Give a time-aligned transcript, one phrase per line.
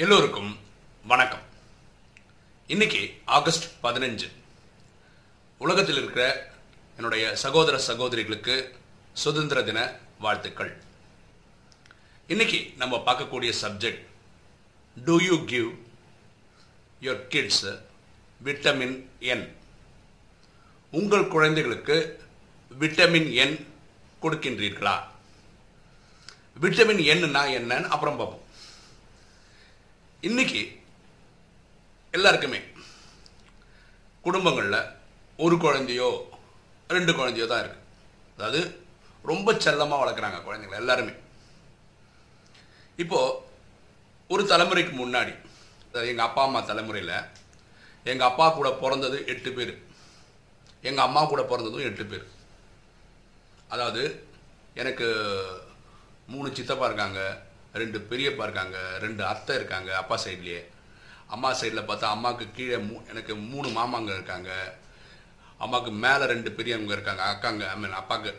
[0.00, 0.58] எல்லோருக்கும்
[1.04, 1.40] வணக்கம்.
[2.66, 4.30] இன்னைக்கு ஆகஸ்ட் பதினஞ்சு.
[5.58, 6.50] உலகத்தில் இருக்கிற
[6.96, 8.76] என்னுடைய சகோதர சகோதரிகளுக்கு
[9.12, 10.82] சுதந்திர தின வாழ்த்துக்கள்.
[12.26, 14.06] இன்னைக்கு நம்ம பார்க்கக்கூடிய subject
[15.04, 15.70] do you give
[17.00, 17.66] your kids
[18.44, 19.56] vitamin N
[20.90, 22.24] உங்கள் குழந்தைகளுக்கு
[22.80, 23.66] விட்டமின் என்
[24.22, 25.02] கொடுக்கின்றீர்களா?
[26.60, 28.46] விட்டமின் என்னன்னா என்னன்னு அப்புறம் பார்ப்போம்.
[30.26, 30.60] இன்னைக்கு
[32.16, 32.58] எல்லாருக்குமே
[34.24, 34.88] குடும்பங்களில்
[35.44, 36.08] ஒரு குழந்தையோ
[36.94, 37.78] ரெண்டு குழந்தையோ தான் இருக்கு.
[38.36, 38.60] அதாவது
[39.30, 41.14] ரொம்ப செல்லமாக வளர்க்குறாங்க குழந்தைங்களை எல்லாருமே.
[43.04, 43.20] இப்போ
[44.34, 45.34] ஒரு தலைமுறைக்கு முன்னாடி
[45.86, 47.16] அதாவது எங்கள் அப்பா அம்மா தலைமுறையில்
[48.12, 49.74] எங்கள் அப்பா கூட பிறந்தது எட்டு பேர்.
[50.88, 52.26] எங்கள் அம்மா கூட பிறந்ததும் எட்டு பேர்.
[53.74, 54.02] அதாவது
[54.82, 55.06] எனக்கு
[56.32, 57.20] மூணு சித்தப்பா இருக்காங்க.
[57.74, 60.60] ரெண்டு பெரியப்பா இருக்காங்க ரெண்டு அத்தை இருக்காங்க அப்பா சைட்லேயே.
[61.34, 64.50] அம்மா சைடில் பார்த்தா அம்மாவுக்கு கீழே மூ எனக்கு மூணு மாமாங்க இருக்காங்க.
[65.64, 68.30] அம்மாவுக்கு மேலே ரெண்டு பெரியவங்க இருக்காங்க அக்காங்க ஐ மீன் அப்பாவுக்கு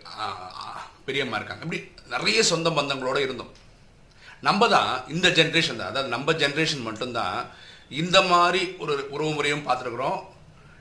[1.08, 1.64] பெரியம்மா இருக்காங்க.
[1.66, 1.82] இப்படி
[2.14, 3.54] நிறைய சொந்த பந்தங்களோடு இருந்தோம்.
[4.48, 7.38] நம்ம தான் இந்த ஜென்ரேஷன் தான் அதாவது நம்ம ஜென்ரேஷன் மட்டும்தான்
[8.02, 10.20] இந்த மாதிரி ஒரு உறவு முறையும் பார்த்துருக்குறோம்.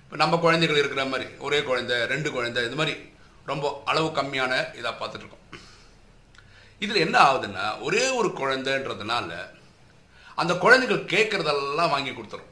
[0.05, 2.95] இப்போ நம்ம குழந்தைகள் இருக்கிற மாதிரி ஒரே குழந்தை ரெண்டு குழந்தை இது மாதிரி
[3.51, 5.45] ரொம்ப அளவு கம்மியான இதாக பார்த்துட்ருக்கோம்
[6.83, 9.31] இதில் என்ன ஆகுதுன்னா ஒரே ஒரு குழந்தைன்றதுனால
[10.39, 12.51] அந்த குழந்தைகள் கேட்குறதெல்லாம் வாங்கி கொடுத்துரும்.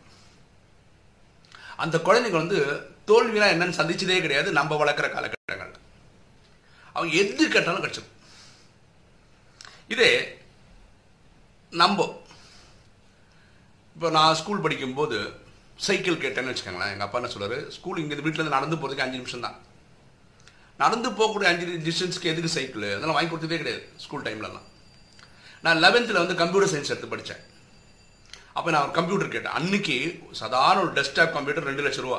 [1.76, 2.58] அந்த குழந்தைகள் வந்து
[3.08, 5.72] தோல்விலாம் என்னன்னு சந்திச்சதே கிடையாது நம்ம வளர்க்குற காலகட்டங்கள்
[6.96, 8.12] அவங்க எது கேட்டாலும் கிடச்சிடும்
[9.88, 10.10] இதே
[11.72, 12.06] நம்ம
[13.96, 15.18] இப்போ நான் ஸ்கூல் படிக்கும்போது
[15.78, 19.56] சைக்கிள் கேட்டேன்னு வச்சுக்கோங்களேன் எங்கள் அப்பா என்ன சொல்கிறார் ஸ்கூல் இங்கே வீட்டிலேருந்து நடந்து போகிறதுக்கு அஞ்சு நிமிஷம் தான்
[20.82, 24.66] நடந்து போகக்கூடிய அஞ்சு டிஸ்டன்ஸ்க்கு எதுக்கு சைக்கிள் அதெல்லாம் வாங்கி கொடுத்ததே கிடையாது ஸ்கூல் டைம்லலாம்
[25.64, 27.44] நான் லெவன்த்தில் வந்து கம்ப்யூட்டர் சயின்ஸ் எடுத்து படித்தேன்
[28.58, 29.56] அப்போ நான் ஒரு கம்ப்யூட்டர் கேட்டேன்.
[29.58, 29.96] அன்னைக்கு
[30.40, 32.18] சாதாரண ஒரு டெஸ்க்டாப் கம்ப்யூட்டர் ரெண்டு லட்ச ரூபா.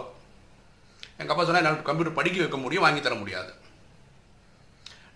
[1.20, 3.52] எங்கள் அப்பா சொன்னால் என்னால் கம்ப்யூட்டர் படிக்க வைக்க முடியும் வாங்கி தர முடியாது.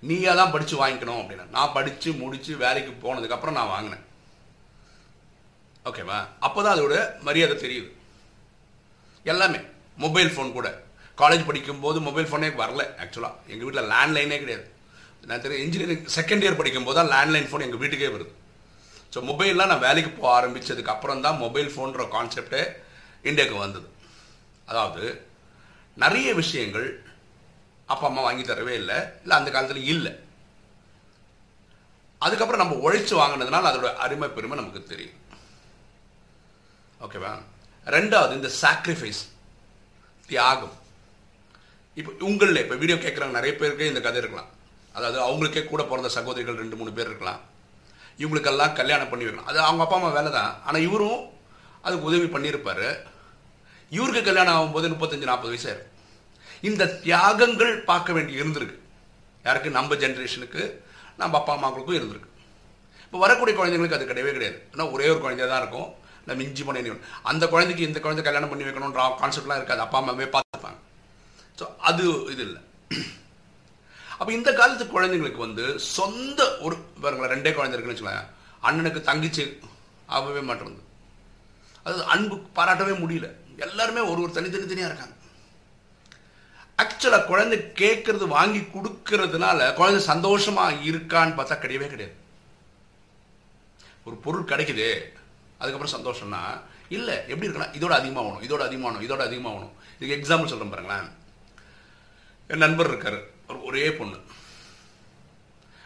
[0.09, 4.05] நீயா தான் படித்து வாங்கிக்கணும் அப்படின்னா நான் படித்து முடித்து வேலைக்கு போனதுக்கப்புறம் நான் வாங்கினேன்.
[5.89, 6.95] ஓகேவா அப்போ தான் அதோட
[7.27, 7.89] மரியாதை தெரியுது.
[9.33, 9.59] எல்லாமே.
[10.03, 10.67] மொபைல் ஃபோன் கூட.
[11.17, 14.65] காலேஜ் படிக்கும்போது மொபைல் ஃபோனே வரல ஆக்சுவலாக எங்கள் வீட்டில் லேண்ட்லைனே கிடையாது.
[15.29, 18.31] நான் தெரியும் இன்ஜினியரிங் செகண்ட் இயர் படிக்கும்போது தான் லேண்ட்லைன் ஃபோன் எங்கள் வீட்டுக்கே வருது.
[19.13, 22.63] ஸோ மொபைல்லாம் நான் வேலைக்கு போக ஆரம்பித்ததுக்கு அப்புறம் தான் மொபைல் ஃபோன்ற கான்செப்டே
[23.29, 23.87] இந்தியாவுக்கு வந்தது.
[24.71, 25.03] அதாவது
[26.03, 26.89] நிறைய விஷயங்கள்
[27.93, 28.97] அப்பா அம்மா வாங்கி தரவே இல்லை.
[29.23, 30.13] இல்லை அந்த காலத்தில் இல்லை.
[32.25, 35.17] அதுக்கப்புறம் நம்ம உழைச்சி வாங்கினதுனால அதோட அருமை பெருமை நமக்கு தெரியும்.
[37.05, 37.31] ஓகேவா
[37.95, 39.21] ரெண்டாவது இந்த சாக்ரிஃபைஸ்
[40.29, 40.75] தியாகம்.
[41.99, 44.49] இப்போ உங்களில் இப்போ வீடியோ கேட்குறாங்க நிறைய பேருக்கு இந்த கதை இருக்கலாம்.
[44.97, 47.39] அதாவது அவங்களுக்கே கூட பிறந்த சகோதரிகள் ரெண்டு மூணு பேர் இருக்கலாம்.
[48.21, 49.49] இவங்களுக்கெல்லாம் கல்யாணம் பண்ணி வைக்கலாம்.
[49.51, 51.21] அது அவங்க அப்பா அம்மா வேலை தான் ஆனால் இவரும்
[51.85, 52.87] அதுக்கு உதவி பண்ணியிருப்பார்.
[53.97, 55.87] இவருக்கு கல்யாணம் ஆகும்போது முப்பத்தஞ்சு நாற்பது வயசு ஆயிரும்.
[56.69, 58.77] இந்த தியாகங்கள் பார்க்க வேண்டி இருந்திருக்கு.
[59.47, 59.69] யாருக்கு?
[59.77, 60.61] நம்ம ஜென்ரேஷனுக்கு
[61.21, 62.29] நம்ம அப்பா அம்மாக்களுக்கும் இருந்திருக்கு.
[63.05, 64.59] இப்போ வரக்கூடிய குழந்தைங்களுக்கு அது கிடையவே கிடையாது.
[64.73, 65.89] ஏன்னா ஒரே ஒரு குழந்தையாக தான் இருக்கும்.
[66.27, 66.93] நம்ம மிஞ்சி பண்ணி
[67.31, 69.83] அந்த குழந்தைக்கு இந்த குழந்தை கல்யாணம் பண்ணி வைக்கணுன்ற கான்செப்ட்லாம் இருக்காது.
[69.87, 70.79] அப்பா அம்மாவே பார்த்துப்பாங்க.
[71.61, 72.61] ஸோ அது இது இல்லை
[74.19, 75.63] அப்போ இந்த காலத்து குழந்தைங்களுக்கு வந்து
[75.95, 78.29] சொந்த ஒரு பாருங்களேன் ரெண்டே குழந்தை இருக்குன்னு வச்சுக்கோங்களேன்.
[78.67, 79.43] அண்ணனுக்கு தங்கச்சி
[80.15, 80.83] ஆகவே மாட்டேங்குது.
[81.87, 83.27] அது அன்பு பாராட்டவே முடியல.
[83.65, 85.15] எல்லாருமே ஒரு ஒரு தனித்தனித்தனியாக இருக்காங்க.
[86.83, 92.15] ஆக்சுவலாக குழந்தை கேட்கறது வாங்கி கொடுக்கறதுனால குழந்தை சந்தோஷமா இருக்கான்னு பார்த்தா கிடையவே கிடையாது.
[94.07, 94.89] ஒரு பொருள் கிடைக்குது
[95.61, 96.43] அதுக்கப்புறம் சந்தோஷம்னா
[96.97, 97.75] இல்லை எப்படி இருக்கலாம்?
[97.79, 101.09] இதோட அதிகமாகணும் இதோட அதிகமாகணும் இதோட அதிகமாகணும் இதுக்கு எக்ஸாம்பிள் சொல்கிறேன் பாருங்களேன்.
[102.51, 103.19] என் நண்பர் இருக்கார்.
[103.49, 104.17] ஒரு ஒரே பொண்ணு.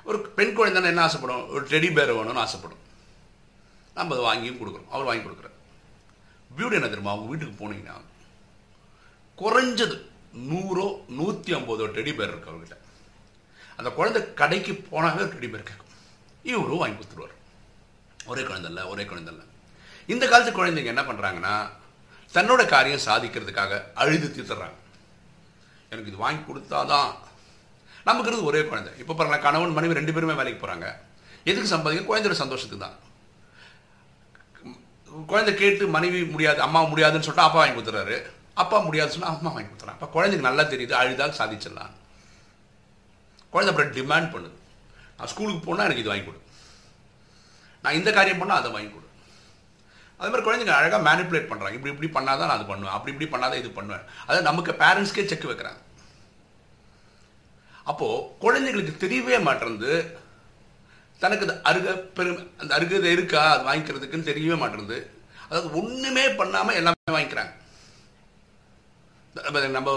[0.03, 1.49] ஒரு பெண் குழந்தைன்னா என்ன ஆசைப்படும்?
[1.49, 2.81] ஒரு டெடி பேர் வேணும்னு ஆசைப்படும்.
[3.93, 4.89] நம்ம அதை வாங்கியும் கொடுக்குறோம்.
[4.89, 5.53] அவர் வாங்கி கொடுக்குறாரு.
[6.55, 7.11] பியூட்டி என்ன தெரியுமா?
[7.11, 7.95] அவங்க வீட்டுக்கு போனீங்கன்னா
[9.41, 9.95] குறைஞ்சது
[10.51, 10.87] நூறோ
[11.19, 12.77] நூற்றி ஐம்பதோ டெடி பேர் இருக்கு அவர்கிட்ட.
[13.77, 15.93] அந்த குழந்தை கடைக்கு போனாவே ஒரு டெடி பேர் கேட்கும்.
[16.43, 17.35] இவரும் வாங்கி கொடுத்துருவார்.
[18.25, 19.47] ஒரே குழந்தை இல்லை ஒரே குழந்தை இல்லை.
[20.13, 21.55] இந்த காலத்து குழந்தைங்க என்ன பண்ணுறாங்கன்னா
[22.33, 24.77] தன்னோட காரியம் சாதிக்கிறதுக்காக அழுது தீர்த்துறாங்க.
[25.95, 27.11] எனக்கு இது வாங்கி கொடுத்தாதான்.
[28.07, 28.93] நமக்கு ஒரே குழந்தை.
[29.01, 30.87] இப்போ பாருங்க கணவன் மனைவி ரெண்டு பேருமே வேலைக்கு போகிறாங்க
[31.49, 32.09] எதுக்கு சம்பாதிக்க?
[32.09, 32.97] குழந்தையோட சந்தோஷத்துக்கு தான்.
[35.31, 38.15] குழந்தை கேட்டு மனைவி முடியாது அம்மா முடியாதுன்னு சொல்லிட்டு அப்பா வாங்கி கொடுத்துறாரு.
[38.63, 39.97] அப்பா முடியாதுன்னு சொன்னா அம்மா வாங்கி கொடுத்துறாங்க.
[39.99, 41.93] அப்போ குழந்தைக்கு நல்லா தெரியுது அழுதால் சாதிச்சிடலாம்.
[43.53, 44.57] குழந்தை அப்புறம் டிமாண்ட் பண்ணுது.
[45.17, 46.41] நான் ஸ்கூலுக்கு போனால் எனக்கு இது வாங்கி கொடு.
[47.83, 49.07] நான் இந்த காரியம் பண்ணால் அதை வாங்கி கொடு.
[50.19, 52.95] அது மாதிரி குழந்தைங்க அழகாக மேனிப்புலேட் பண்ணுறாங்க இப்படி இப்படி பண்ணாதான் நான் அது பண்ணுவேன்.
[52.97, 54.05] அப்படி இப்படி பண்ணாதான் இது பண்ணுவேன்.
[54.25, 55.81] அதாவது நமக்கு பேரண்ட்ஸ்க்கே செக் வைக்கிறாங்க.
[57.89, 59.91] அப்போது குழந்தைங்களுக்கு தெரியவே மாட்டேருந்து
[61.23, 63.41] தனக்கு அது அருக பெரும் அந்த அருகதை இருக்கா?
[63.53, 64.97] அது வாங்கிக்கிறதுக்குன்னு தெரியவே மாட்டேருந்து
[65.47, 67.53] அதாவது ஒன்றுமே பண்ணாமல் எல்லாமே வாங்கிக்கிறாங்க.
[69.77, 69.91] நம்ம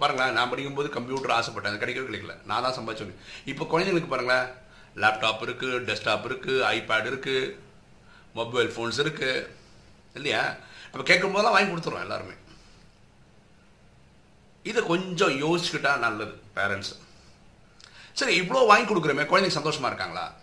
[0.00, 1.72] பாருங்களேன் நான் படிக்கும்போது கம்ப்யூட்டர் ஆசைப்பட்டேன்.
[1.72, 2.34] அது கிடைக்கவே கிடைக்கல.
[2.50, 3.20] நான் தான் சம்பாதிச்சேன்.
[3.52, 4.48] இப்போ குழந்தைங்களுக்கு பாருங்களேன்
[5.02, 7.52] லேப்டாப் இருக்குது டெஸ்க்டாப் இருக்குது ஐபேட் இருக்குது
[8.38, 9.46] மொபைல் ஃபோன்ஸ் இருக்குது
[10.18, 10.42] இல்லையா?
[10.90, 12.36] நம்ம கேட்கும் போதெல்லாம் வாங்கி கொடுத்துருவோம் எல்லாருமே.
[14.70, 16.92] இதை கொஞ்சம் யோசிச்சுக்கிட்டா நல்லது பேரண்ட்ஸ்
[18.14, 20.34] சரி இவ்வளோ வாங்கி கொடுக்குறோமே குழந்தைங்க சந்தோஷமாக இருக்காங்களா?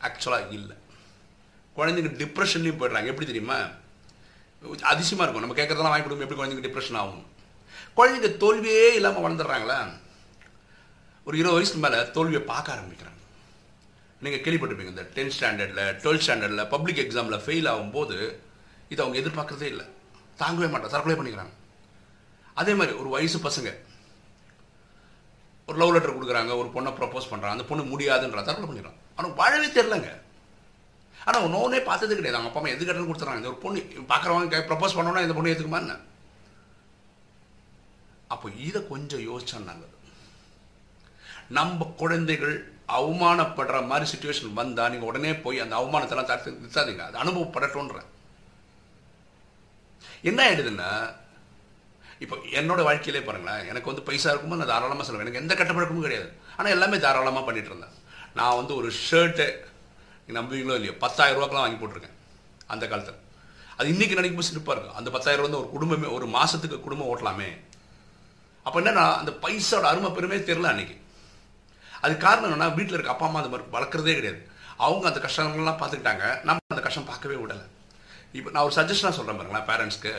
[0.00, 0.76] ஆக்சுவலாக இல்லை.
[1.76, 3.10] குழந்தைங்க டிப்ரெஷன்லையும் போயிடுறாங்க.
[3.12, 3.58] எப்படி தெரியுமா?
[4.82, 5.44] அதிசயமாக இருக்கும்.
[5.44, 7.26] நம்ம கேட்குறதெல்லாம் வாங்கி கொடுக்கும் எப்படி குழந்தைங்க டிப்ரெஷன் ஆகும்?
[7.96, 9.78] குழந்தைங்க தோல்வியே இல்லாமல் வளர்ந்துடுறாங்களா?
[11.24, 13.16] ஒரு இருபது வயசுக்கு மேலே தோல்வியை பார்க்க ஆரம்பிக்கிறாங்க.
[14.20, 18.16] நீங்கள் கேள்விப்பட்டிருப்பீங்க இந்த டென்த் ஸ்டாண்டர்டில் டுவெல்த் ஸ்டாண்டர்டில் பப்ளிக் எக்ஸாமில் ஃபெயில் ஆகும்போது
[18.88, 19.86] இதை அவங்க எதிர்பார்க்குறதே இல்லை.
[20.38, 20.92] தாங்கவே மாட்டாங்க.
[20.94, 21.54] தற்கொலை பண்ணிக்கிறாங்க.
[22.54, 23.86] அதே மாதிரி ஒரு வயசு பசங்க
[25.68, 28.98] ஒரு லவ் லெட்டர் கொடுக்குறாங்க ஒரு பொண்ணை ப்ரப்போஸ் பண்ணுறாங்க அந்த பொண்ணு முடியாதுன்ற தற்கொலை பண்ணிடுறான்.
[29.16, 30.10] ஆனால் வாழவே தெரிலங்க
[31.26, 32.38] ஆனால் நோனே பார்த்தது கிடையாது.
[32.38, 33.40] அவங்க அப்பா அம்மா எது கட்டணும் கொடுத்துறாங்க.
[33.40, 33.80] இந்த ஒரு பொண்ணு
[34.12, 35.96] பார்க்குறவங்க ப்ரப்போஸ் பண்ணோன்னா இந்த பொண்ணு எதுக்குமா என்ன?
[38.34, 39.96] அப்போ இதை கொஞ்சம் யோசிச்சா நல்லது
[41.58, 42.56] நம்ம குழந்தைகள்
[42.96, 47.04] அவமானப்படுற மாதிரி சுச்சுவேஷன் வந்தால் நீங்கள் உடனே போய் அந்த அவமானத்தெல்லாம் தடுத்து நிறுத்தாதீங்க.
[47.08, 48.08] அது அனுபவப்படட்டும்ன்றேன்
[50.28, 50.90] என்ன ஆயிடுதுன்னா
[52.24, 56.28] இப்போ என்னோட வாழ்க்கையிலே பாருங்களேன் எனக்கு வந்து பைசா இருக்கும்போது நான் தாராளமாக சொல்லுவேன் எனக்கு எந்த கட்டப்பழக்கமும் கிடையாது.
[56.58, 57.94] ஆனால் எல்லாமே தாராளமாக பண்ணிகிட்டு இருந்தேன்.
[58.38, 59.46] நான் வந்து ஒரு ஷர்ட்டு
[60.38, 62.16] நம்புவீங்களோ இல்லையோ பத்தாயிரம் ரூபாக்கெலாம் வாங்கி போட்டிருக்கேன்
[62.72, 63.20] அந்த காலத்தில்.
[63.78, 64.96] அது இன்னைக்கு நினைக்கும் போது சிரிப்பாக இருக்கும்.
[65.00, 67.50] அந்த பத்தாயிரம் ரூபா வந்து ஒரு குடும்பமே ஒரு மாதத்துக்கு குடும்பம் ஓட்டலாமே?
[68.66, 70.96] அப்போ என்ன நான் அந்த பைசாவோட அருமை பெருமே தெரில அன்னைக்கு.
[72.04, 74.40] அது காரணம் என்னன்னா வீட்டில் இருக்க அப்பா அம்மா அந்த மாதிரி வளர்க்குறதே கிடையாது.
[74.86, 76.24] அவங்க அந்த கஷ்டங்கள்லாம் பார்த்துக்கிட்டாங்க.
[76.48, 77.64] நம்ம அந்த கஷ்டம் பார்க்கவே விடலை.
[78.38, 80.12] இப்போ நான் ஒரு சஜஷனாக சொல்கிறேன் பாருங்களேன் பேரண்ட்ஸ்க்கு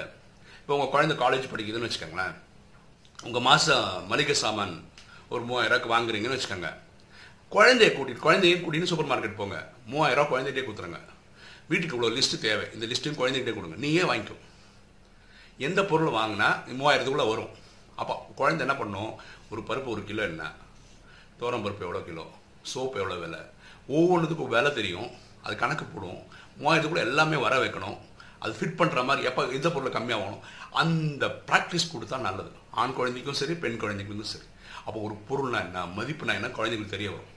[0.69, 2.33] இப்போ உங்கள் குழந்தை காலேஜ் படிக்குதுன்னு வச்சுக்கோங்களேன்.
[3.23, 4.91] உங்கள் மாதம் மளிகை சாமான்
[5.29, 6.69] ஒரு மூவாயிரரூவாக்கு வாங்குறீங்கன்னு வச்சுக்கோங்க.
[7.51, 9.69] குழந்தைய கூட்டிட்டு குழந்தையும் கூட்டின்னு சூப்பர் மார்க்கெட் போங்க.
[9.85, 10.99] மூவாயிரம் ரூபா குழந்தைகிட்டே கொடுத்துருங்க.
[11.67, 12.65] வீட்டுக்கு இவ்வளோ லிஸ்ட்டு தேவை.
[12.73, 13.75] இந்த லிஸ்ட்டையும் குழந்தைகிட்டே கொடுங்க.
[13.75, 14.35] நீயே வாங்கிக்கோ.
[15.57, 16.49] எந்த பொருள் வாங்கினா
[16.79, 17.49] மூவாயிரத்துக்குள்ளே வரும்.
[17.95, 19.11] அப்போ குழந்தை என்ன பண்ணும்?
[19.49, 20.51] ஒரு பருப்பு ஒரு கிலோ என்ன?
[21.39, 22.31] தோரம் பருப்பு எவ்வளோ கிலோ?
[22.61, 23.39] சோப்பு எவ்வளோ விலை?
[23.87, 25.09] ஒவ்வொன்றுத்துக்கும் விலை தெரியும்.
[25.43, 26.21] அது கணக்கு போடும்.
[26.59, 27.97] மூவாயிரத்துக்குள்ளே எல்லாமே வர வைக்கணும்.
[28.43, 30.43] அது ஃபிட் பண்ணுற மாதிரி எப்போ எந்த பொருள் கம்மியாகணும்
[30.81, 32.51] அந்த ப்ராக்டிஸ் கொடுத்தா நல்லது.
[32.81, 34.47] ஆண் குழந்தைக்கும் சரி பெண் குழந்தைங்களுக்கும் சரி.
[34.87, 37.33] அப்போ ஒரு பொருள்னா என்ன மதிப்புனா என்ன குழந்தைங்களுக்கு தெரிய வரும்.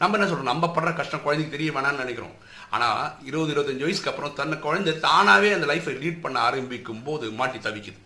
[0.00, 0.50] நம்ம என்ன சொல்றோம்?
[0.52, 2.34] நம்ம படுற கஷ்டம் குழந்தைக்கு தெரிய வேணாம்னு நினைக்கிறோம்.
[2.74, 7.58] ஆனால் இருபது இருபத்தஞ்சு வயசுக்கு அப்புறம் தன்னை குழந்தை தானாகவே அந்த லைஃப்பை லீட் பண்ண ஆரம்பிக்கும் போது மாட்டி
[7.68, 8.00] தவிக்குது.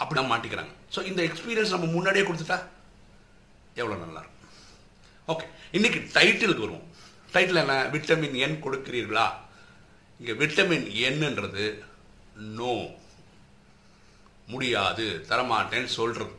[0.00, 0.72] அப்படின்னா மாட்டிக்கிறாங்க.
[0.94, 2.58] ஸோ இந்த எக்ஸ்பீரியன்ஸ் நம்ம முன்னாடியே கொடுத்துட்டா
[3.80, 4.38] எவ்வளோ நல்லா இருக்கும்.
[5.32, 5.46] ஓகே
[5.78, 6.86] இன்னைக்கு டைட்டிலுக்கு வருவோம்.
[7.34, 7.74] டைட்டில் என்ன?
[7.94, 9.26] விட்டமின் என் கொடுக்கிறீர்களா?
[10.20, 11.64] இங்கே விட்டமின் என்னன்றது
[12.58, 12.72] நோ
[14.52, 16.34] முடியாது தரமாட்டேன்னு சொல்கிறது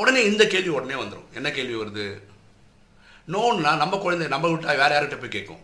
[0.00, 2.06] உடனே இந்த கேள்வி உடனே வந்துடும் என்ன கேள்வி வருது?
[3.32, 5.62] நோன்னா நம்ம குழந்தை நம்ம விட்டா வேற யார்கிட்ட போய் கேட்கும்?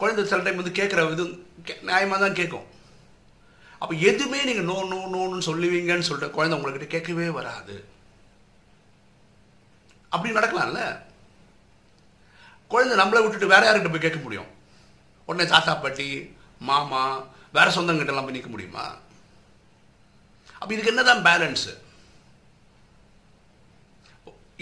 [0.00, 1.24] குழந்தை சில டைம் வந்து கேட்குற இது
[1.88, 2.66] நியாயமாக தான் கேட்கும்.
[3.80, 7.76] அப்போ எதுவுமே நீங்கள் நோ நோ நோன்னு சொல்லுவீங்கன்னு சொல்லிட்டு குழந்தை உங்கள்கிட்ட கேட்கவே வராது.
[10.14, 10.82] அப்படி நடக்கலாம்ல?
[12.74, 14.50] குழந்தை நம்மளை விட்டுட்டு வேற யார்கிட்ட போய் கேட்க முடியும்?
[15.28, 16.06] உடனே தாத்தா பாட்டி
[16.68, 17.02] மாமா
[17.56, 18.84] வேற சொந்தங்கிட்டலாம் போய் நிற்க முடியுமா?
[20.60, 21.72] அப்போ இதுக்கு என்னதான் பேலன்ஸு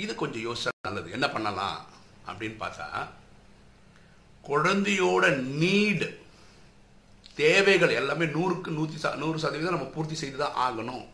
[0.03, 1.09] இது கொஞ்சம் யோசனை நல்லது.
[1.17, 1.79] என்ன பண்ணலாம்
[2.29, 2.87] அப்படின்னு பார்த்தா
[4.49, 5.25] குழந்தையோட
[5.63, 6.09] நீடு
[7.41, 11.05] தேவைகள் எல்லாமே நூறுக்கு நூற்றி நூறு சதவீதம் நம்ம பூர்த்தி செய்து தான் ஆகணும்.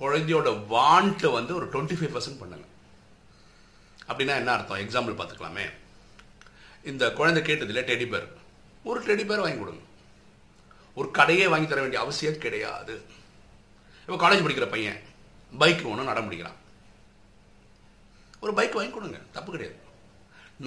[0.00, 2.66] குழந்தையோட வாண்ட்டை வந்து ஒரு டுவெண்ட்டி ஃபைவ் பர்சன்ட் பண்ணுங்க
[4.08, 4.82] அப்படின்னா என்ன அர்த்தம்?
[4.84, 5.66] எக்ஸாம்பிள் பார்த்துக்கலாமே.
[6.90, 8.26] இந்த குழந்தை கேட்டதில்ல டெடி பேர்
[8.90, 9.82] ஒரு டெடி பேர் வாங்கி கொடுங்க.
[10.98, 12.94] ஒரு கடையே வாங்கி தர வேண்டிய அவசியம் கிடையாது.
[14.06, 15.00] இப்போ காலேஜ் படிக்கிற பையன்
[15.62, 16.58] பைக் ஒன்று நட முடிக்கிறான்
[18.40, 19.78] ஒரு பைக் வாங்கி கொடுங்க தப்பு கிடையாது.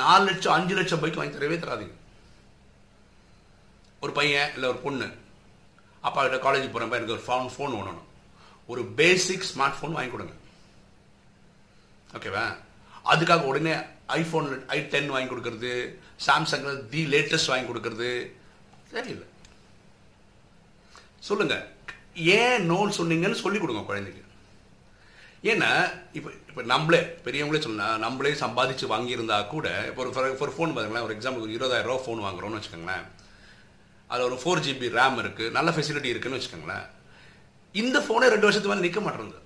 [0.02, 1.96] நாலு லட்சம் அஞ்சு லட்சம் பைக் வாங்கி தரவே தராதுங்க.
[4.04, 5.08] ஒரு பையன் இல்லை ஒரு பொண்ணு
[6.08, 8.10] அப்பா கிட்ட காலேஜ் போகிறப்ப எனக்கு ஒரு ஃபோன் ஃபோன் ஒன்று
[8.72, 10.34] ஒரு பேசிக் ஸ்மார்ட் ஃபோன் வாங்கி கொடுங்க.
[12.18, 12.46] ஓகேவா
[13.12, 13.74] அதுக்காக உடனே
[14.22, 15.74] ஐஃபோன் ஐ டென் வாங்கி கொடுக்கறது
[16.28, 18.10] சாம்சங்கில் தி லேட்டஸ்ட் வாங்கி கொடுக்கறது.
[18.94, 19.28] சரியில்லை.
[21.30, 21.56] சொல்லுங்க.
[22.40, 24.24] ஏன் நோன் சொன்னீங்கன்னு சொல்லி கொடுங்க குழந்தைக்கு.
[25.52, 25.70] ஏன்னா
[26.18, 31.16] இப்போ இப்போ நம்மளே பெரியவங்களே சொன்னால் நம்மளே சம்பாதிச்சு வாங்கியிருந்தா கூட இப்போ ஒரு ஒரு ஃபோன் பாருங்களேன் ஒரு
[31.18, 33.06] எக்ஸாம்பிள் ஒரு இருபதாயிரம் ரூபா ஃபோன் வாங்குறோம்னு வச்சுக்கோங்களேன்.
[34.08, 36.86] அதில் ஒரு ஃபோர் ஜிபி ரேம் இருக்குது நல்ல ஃபெசிலிட்டி இருக்குன்னு வச்சுக்கோங்களேன்.
[37.82, 39.42] இந்த ஃபோனே ரெண்டு வருஷத்துக்கு மேலே நிற்க மாட்டேங்குது.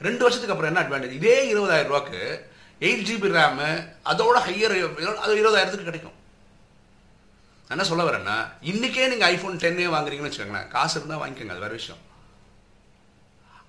[0.00, 2.22] ரெண்டு வருஷத்துக்கு அப்புறம் என்ன அட்வான்டேஜ் இதே இருபதாயிரம் ரூபாய்க்கு
[2.86, 3.70] எயிட் ஜிபி ரேமு
[4.10, 4.74] அதோட ஹையர்
[5.24, 6.16] அது இருபதாயிரத்துக்கு கிடைக்கும்.
[7.72, 8.36] என்ன சொல்ல வரேன்னா
[8.70, 10.66] இன்னைக்கே நீங்கள் ஐஃபோன் டென்னே வாங்குறீங்கன்னு வச்சுக்கோங்களேன்.
[10.74, 12.02] காசு இருந்தால் வாங்கிக்கோங்க அது வேற விஷயம்.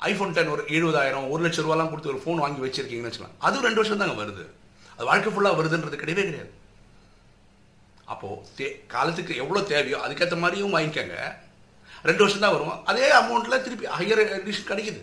[0.10, 3.82] ஐஃபோன் டென் ஒரு எழுபதாயிரம் ஒரு லட்ச ரூபாலாம் கொடுத்து ஒரு ஃபோன் வாங்கி வச்சிருக்கீங்கன்னு வச்சுக்கலாம் அதுவும் ரெண்டு
[3.82, 4.43] வருஷம் தாங்க வருது.
[4.96, 6.51] அது வாழ்க்கை ஃபுல்லாக வருதுன்றது கிடையவே கிடையாது.
[8.13, 11.17] அப்போது தே காலத்துக்கு எவ்வளோ தேவையோ அதுக்கேற்ற மாதிரியும் வாங்கிக்கோங்க.
[12.10, 12.77] ரெண்டு வருஷம் தான் வரும்.
[12.91, 15.01] அதே அமௌண்ட்டில் திருப்பி ஹையர் எடிஷன் கிடைக்குது.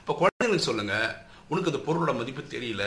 [0.00, 1.08] இப்போ குழந்தைங்களுக்கு சொல்லுங்கள்
[1.50, 2.84] உனக்கு அந்த பொருளோட மதிப்பு தெரியல.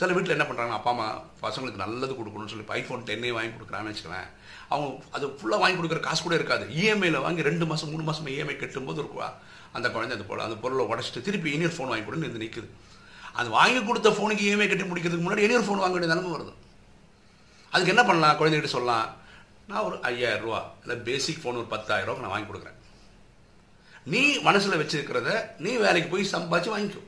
[0.00, 1.06] சில வீட்டில் என்ன பண்ணுறாங்க அப்பா அம்மா
[1.42, 4.28] பசங்களுக்கு நல்லது கொடுக்கணும்னு சொல்லி ஐஃபோன் டென்னே வாங்கி கொடுக்குறான்னு வச்சுக்கவேன்
[4.74, 6.64] அவங்க அது ஃபுல்லாக வாங்கி கொடுக்குற காசு கூட இருக்காது.
[6.80, 9.28] இஎம்ஐயில் வாங்கி ரெண்டு மாதம் மூணு மாதம் இஎம்ஐ கட்டும்போது இருக்குவா
[9.76, 12.70] அந்த குழந்தை அந்த பொருள் அந்த பொருளை உடச்சிட்டு திருப்பி இனியர் ஃபோன் வாங்கி கொடுன்னு இருந்து நிற்குது
[13.40, 16.54] அது வாங்கி கொடுத்த ஃபோனுக்கு இஎம்ஐ கட்டி முடிக்கிறதுக்கு முன்னாடி இனியர் ஃபோன் வாங்க வேண்டிய நிலமை வருது.
[17.72, 18.38] அதுக்கு என்ன பண்ணலாம்?
[18.40, 19.06] குழந்தைகிட்ட சொல்லலாம்
[19.68, 22.78] நான் ஒரு ஐயாயிரம் ரூபா இல்லை பேசிக் ஃபோன் ஒரு பத்தாயிரம் நான் வாங்கி கொடுக்குறேன்.
[24.12, 25.30] நீ மனசில் வச்சுருக்கிறத
[25.64, 27.02] நீ வேலைக்கு போய் சம்பாதிச்சு வாங்கிக்கோ.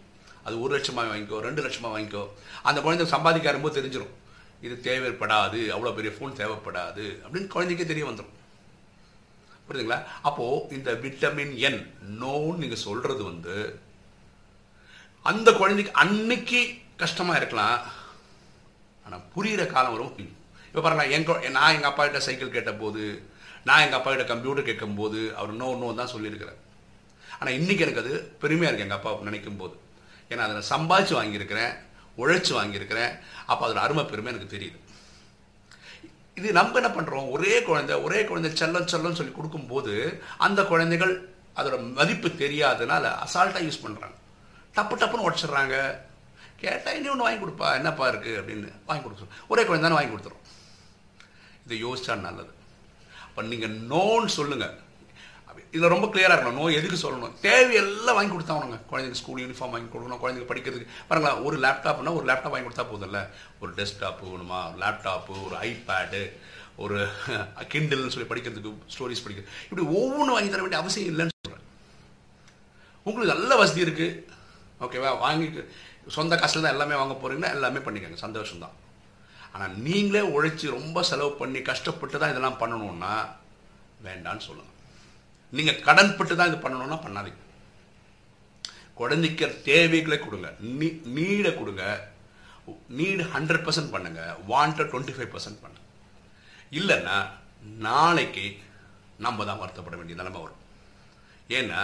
[0.46, 2.24] அது ஒரு லட்சமாக வாங்கிக்கோ ரெண்டு லட்சமாக வாங்கிக்கோ.
[2.68, 4.14] அந்த குழந்தை சம்பாதிக்க ஆரம்பிச்சு தெரிஞ்சிடும்
[4.66, 8.36] இது தேவைப்படாது அவ்வளோ பெரிய ஃபோன் தேவைப்படாது அப்படின்னு குழந்தைக்கே தெரிய வந்துடும்
[9.66, 9.98] புரியுதுங்களா?
[10.28, 11.80] அப்போது இந்த விட்டமின் என்
[12.22, 13.56] நோன்னு நீங்கள் சொல்கிறது வந்து
[15.30, 16.60] அந்த குழந்தைக்கு அன்னைக்கு
[17.02, 17.78] கஷ்டமாக இருக்கலாம்.
[19.06, 20.14] ஆனால் புரிகிற காலம் வரும்.
[20.68, 23.04] இப்போ பாருங்களா எங்கள் நான் எங்கள் அப்பா கிட்ட சைக்கிள் கேட்ட போது
[23.68, 26.60] நான் எங்கள் அப்பா கிட்ட கம்ப்யூட்டர் கேட்கும்போது அவர் நோ நோ தான் சொல்லியிருக்கிறேன்
[27.38, 29.74] ஆனால் இன்றைக்கி எனக்கு அது பெருமையாக இருக்குது எங்கள் அப்பா நினைக்கும் போது
[30.30, 31.72] ஏன்னா அதை நான் சம்பாதிச்சு வாங்கியிருக்கிறேன்
[32.22, 33.12] உழைச்சி வாங்கியிருக்கிறேன்.
[33.50, 34.78] அப்போ அதோட அருமை பெருமை எனக்கு தெரியுது.
[36.38, 39.94] இது நம்ம என்ன பண்ணுறோம் ஒரே குழந்தை ஒரே குழந்தை செல்லம் செல்லம் சொல்லி கொடுக்கும்போது
[40.46, 41.14] அந்த குழந்தைகள்
[41.58, 44.16] அதோட மதிப்பு தெரியாதனால அசால்ட்டாக யூஸ் பண்ணுறாங்க
[44.76, 45.76] டப்பு டப்புன்னு உடச்சிட்றாங்க.
[46.62, 49.34] கேட்டால் இனி ஒன்று வாங்கி கொடுப்பா என்னப்பா இருக்குது அப்படின்னு வாங்கி கொடுத்துரும்.
[49.52, 50.42] ஒரே குழந்தை தானே வாங்கி கொடுத்துரும்.
[51.64, 52.52] இதை யோசிச்சா நல்லது.
[53.26, 54.74] அப்போ நீங்கள் நோன்னு சொல்லுங்கள்
[55.76, 56.60] இதில் ரொம்ப கிளியராக இருக்கணும்.
[56.60, 57.34] நோய் எதுக்கு சொல்லணும்?
[57.46, 60.20] தேவையெல்லாம் வாங்கி கொடுத்தாங்க குழந்தைங்க ஸ்கூல் யூனிஃபார்ம் வாங்கி கொடுக்கணும்.
[60.22, 60.88] குழந்தைங்க படிக்கிறதுக்கு.
[61.10, 63.20] பாருங்களா ஒரு லேப்டாப்னா ஒரு லேப்டாப் வாங்கி கொடுத்தா போதும்ல?
[63.62, 64.60] ஒரு டெஸ்க்டாப்பு வேணுமா?
[64.82, 66.22] லேப்டாப்பு ஒரு ஐபேடு
[66.82, 66.98] ஒரு
[67.72, 71.66] கிண்டில்னு சொல்லி படிக்கிறதுக்கு ஸ்டோரிஸ் படிக்கிறது இப்படி ஒவ்வொன்றும் வாங்கி தர வேண்டிய அவசியம் இல்லைன்னு சொல்கிறேன்
[73.06, 74.08] உங்களுக்கு நல்ல வசதி இருக்குது
[74.84, 75.48] ஓகேவா வாங்கி
[76.16, 78.18] சொந்த காசில் தான் எல்லாமே வாங்க போகிறீங்கன்னா எல்லாமே பண்ணிக்கோங்க.
[78.26, 78.76] சந்தோஷம் தான்
[79.54, 83.12] ஆனால் நீங்களே உழைச்சி ரொம்ப செலவு பண்ணி கஷ்டப்பட்டு தான் இதெல்லாம் பண்ணணுன்னா
[84.06, 84.71] வேண்டான்னு சொல்லுங்கள்
[85.56, 87.40] நீங்கள் கடன் பட்டு தான் இது பண்ணணும்னா பண்ணாதீங்க.
[89.00, 90.48] குழந்தைக்கு தேவைகளை கொடுங்க.
[90.78, 91.84] நீ நீடை கொடுங்க.
[92.98, 94.22] நீடு ஹண்ட்ரட் பர்சன்ட் பண்ணுங்க.
[94.50, 95.80] வாண்ட்டை டுவெண்ட்டி ஃபைவ் பர்சன்ட் பண்ணுங்க.
[96.80, 97.16] இல்லைன்னா
[97.86, 98.44] நாளைக்கு
[99.24, 100.62] நம்ம தான் வருத்தப்பட வேண்டிய நிலைமை வரும்.
[101.58, 101.80] ஏன்னா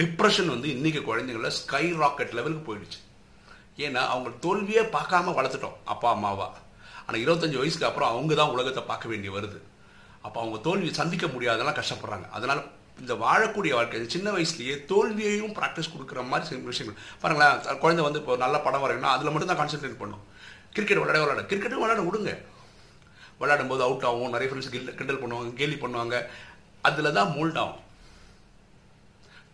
[0.00, 3.00] டிப்ரெஷன் வந்து இன்னைக்கு குழந்தைங்கள ஸ்கை ராக்கெட் லெவலுக்கு போயிடுச்சு.
[3.84, 6.48] ஏன்னா அவங்க தோல்வியே பார்க்காம வளர்த்துட்டோம் அப்பா அம்மாவா.
[7.04, 9.58] ஆனால் இருபத்தஞ்சி வயசுக்கு அப்புறம் அவங்க தான் உலகத்தை பார்க்க வேண்டி வருது.
[10.26, 12.26] அப்போ அவங்க தோல்வியை சந்திக்க முடியாதெல்லாம் கஷ்டப்படுறாங்க.
[12.36, 12.62] அதனால்
[13.02, 16.98] இந்த வாழக்கூடிய வாழ்க்கை சின்ன வயசுலேயே தோல்வியையும் ப்ராக்டிஸ் கொடுக்குற மாதிரி சில விஷயங்கள்.
[17.22, 20.22] பாருங்களேன் குழந்தை வந்து இப்போ நல்ல படம் வரையணும்னா அதில் மட்டும் தான் கான்சென்ட்ரேட் பண்ணும்.
[20.74, 21.42] கிரிக்கெட் விளையாட விளையாட.
[21.50, 22.32] கிரிக்கெட்டும் விளையாட விடுங்க.
[23.40, 26.16] விளையாடும் போது அவுட் ஆகும் நிறைய ஃப்ரெண்ட்ஸ் கில் கிண்டல் பண்ணுவாங்க கேலி பண்ணுவாங்க.
[26.88, 27.80] அதில் தான் மோல்ட் ஆகும்.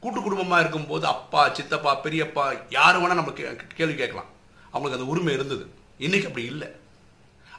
[0.03, 2.45] கூட்டு குடும்பமாக இருக்கும்போது அப்பா சித்தப்பா பெரியப்பா
[2.79, 3.33] யார் வேணால் நம்ம
[3.79, 4.31] கேள்வி கேட்கலாம்.
[4.75, 5.65] அவங்களுக்கு அந்த உரிமை இருந்தது.
[6.07, 6.69] இன்றைக்கி அப்படி இல்லை.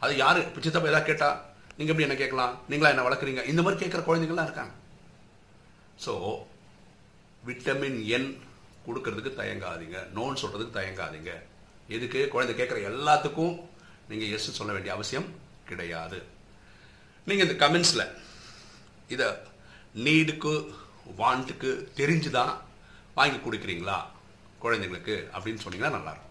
[0.04, 0.40] அது யார்?
[0.48, 1.38] இப்போ சித்தப்பா எதாவது கேட்டால்
[1.82, 2.54] நீங்கள் எப்படி என்ன கேட்கலாம்?
[2.72, 3.44] நீங்களா என்ன வளர்க்குறீங்க?
[3.52, 4.74] இந்த மாதிரி கேட்குற குழந்தைங்கள்லாம் இருக்காங்க.
[6.04, 6.14] ஸோ
[7.48, 8.30] விட்டமின் என்
[8.88, 9.98] கொடுக்கறதுக்கு தயங்காதீங்க.
[10.18, 11.32] நோன் சொல்கிறதுக்கு தயங்காதீங்க.
[11.96, 12.20] எதுக்கு?
[12.34, 13.56] குழந்தை கேட்குற எல்லாத்துக்கும்
[14.10, 15.28] நீங்கள் எஸ் சொல்ல வேண்டிய அவசியம்
[15.70, 16.20] கிடையாது.
[17.28, 18.06] நீங்கள் இந்த கமெண்ட்ஸில்
[19.16, 19.28] இதை
[20.06, 20.54] நீடுக்கு
[21.22, 22.54] வாண்ட்டுக்கு தெரிஞ்சு தான்
[23.20, 23.98] வாங்கி கொடுக்குறீங்களா
[24.64, 26.31] குழந்தைங்களுக்கு அப்படின்னு சொன்னீங்கன்னா நல்லாயிருக்கும்